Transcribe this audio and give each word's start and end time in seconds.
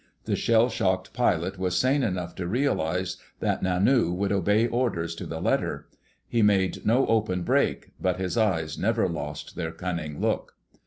The 0.25 0.35
shell 0.35 0.67
shocked 0.67 1.13
pilot 1.13 1.59
was 1.59 1.77
sane 1.77 2.01
enough 2.01 2.33
to 2.37 2.47
realize 2.47 3.17
that 3.39 3.61
Nanu 3.61 4.11
would 4.15 4.31
obey 4.31 4.65
orders 4.65 5.13
to 5.13 5.27
the 5.27 5.39
letter. 5.39 5.89
He 6.27 6.41
made 6.41 6.83
no 6.83 7.05
open 7.05 7.43
break, 7.43 7.91
but 8.01 8.17
his 8.17 8.35
eyes 8.35 8.79
never 8.79 9.07
lost 9.07 9.55
their 9.55 9.71
cunning 9.71 10.19
look. 10.19 10.55